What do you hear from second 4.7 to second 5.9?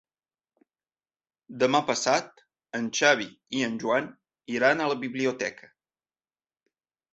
a la biblioteca.